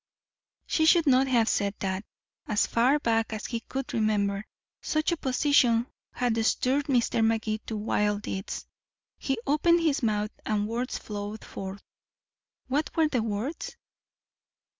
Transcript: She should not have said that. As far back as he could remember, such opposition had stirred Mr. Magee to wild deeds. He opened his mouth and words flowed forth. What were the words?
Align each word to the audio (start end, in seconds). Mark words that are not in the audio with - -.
She 0.65 0.87
should 0.87 1.05
not 1.05 1.27
have 1.27 1.47
said 1.47 1.75
that. 1.77 2.03
As 2.47 2.65
far 2.65 2.97
back 2.97 3.31
as 3.33 3.45
he 3.45 3.59
could 3.59 3.93
remember, 3.93 4.47
such 4.81 5.13
opposition 5.13 5.85
had 6.11 6.43
stirred 6.43 6.85
Mr. 6.85 7.23
Magee 7.23 7.59
to 7.67 7.77
wild 7.77 8.23
deeds. 8.23 8.65
He 9.19 9.37
opened 9.45 9.81
his 9.81 10.01
mouth 10.01 10.31
and 10.43 10.67
words 10.67 10.97
flowed 10.97 11.45
forth. 11.45 11.83
What 12.67 12.89
were 12.95 13.09
the 13.09 13.21
words? 13.21 13.77